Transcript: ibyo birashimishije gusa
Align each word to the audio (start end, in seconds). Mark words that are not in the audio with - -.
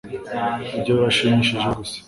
ibyo 0.75 0.91
birashimishije 0.97 1.67
gusa 1.77 1.95